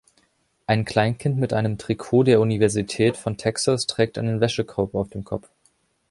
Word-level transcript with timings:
Ein 0.65 0.83
Kleinkind 0.83 1.37
mit 1.37 1.53
einem 1.53 1.77
Trikot 1.77 2.23
der 2.23 2.39
Universität 2.41 3.17
von 3.17 3.37
Texas 3.37 3.85
trägt 3.85 4.17
einen 4.17 4.41
Wäschekorb 4.41 4.95
auf 4.95 5.09
dem 5.11 5.23
Kopf. 5.23 5.47